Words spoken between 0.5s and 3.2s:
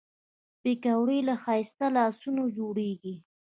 پکورې له ښایسته لاسونو جوړېږي